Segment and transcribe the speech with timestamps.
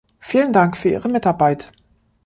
[0.17, 1.71] Vielen Dank für Ihre Mitarbeit.